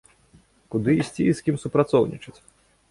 Куды 0.75 0.95
ісці 1.03 1.29
і 1.31 1.37
з 1.41 1.49
кім 1.49 1.61
супрацоўнічаць? 1.67 2.37